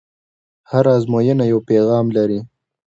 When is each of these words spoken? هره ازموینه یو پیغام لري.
هره 0.69 0.91
ازموینه 0.97 1.45
یو 1.51 1.59
پیغام 1.69 2.05
لري. 2.17 2.39